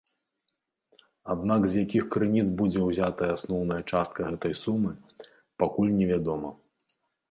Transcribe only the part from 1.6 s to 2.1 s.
з якіх